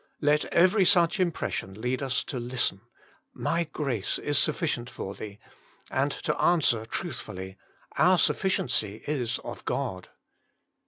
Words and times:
Let 0.19 0.45
every 0.45 0.83
such 0.83 1.19
impression 1.19 1.79
lead 1.79 2.01
us 2.01 2.23
to 2.23 2.39
listen: 2.39 2.81
My 3.35 3.65
grace 3.65 4.17
is 4.17 4.39
sufficient 4.39 4.89
for 4.89 5.13
thee, 5.13 5.37
and 5.91 6.09
to 6.23 6.35
answer 6.41 6.87
truthfully: 6.87 7.55
Our 7.99 8.17
sufficiency 8.17 9.03
is 9.05 9.37
of 9.43 9.63
God. 9.65 10.09